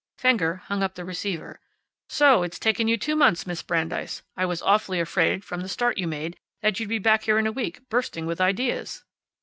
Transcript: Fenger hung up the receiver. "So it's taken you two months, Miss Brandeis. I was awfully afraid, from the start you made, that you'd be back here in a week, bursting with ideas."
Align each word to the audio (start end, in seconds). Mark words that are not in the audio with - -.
Fenger 0.17 0.63
hung 0.65 0.81
up 0.81 0.95
the 0.95 1.05
receiver. 1.05 1.59
"So 2.09 2.41
it's 2.41 2.57
taken 2.57 2.87
you 2.87 2.97
two 2.97 3.15
months, 3.15 3.45
Miss 3.45 3.61
Brandeis. 3.61 4.23
I 4.35 4.47
was 4.47 4.63
awfully 4.63 4.99
afraid, 4.99 5.45
from 5.45 5.61
the 5.61 5.69
start 5.69 5.99
you 5.99 6.07
made, 6.07 6.39
that 6.63 6.79
you'd 6.79 6.89
be 6.89 6.97
back 6.97 7.25
here 7.25 7.37
in 7.37 7.45
a 7.45 7.51
week, 7.51 7.87
bursting 7.87 8.25
with 8.25 8.41
ideas." 8.41 9.03